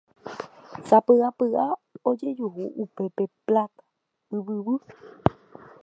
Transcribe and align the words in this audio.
Sapy'apy'a 0.87 1.65
ojejuhu 2.09 2.63
upépe 2.83 3.23
Pláta 3.45 3.83
Yvyguy. 4.37 4.81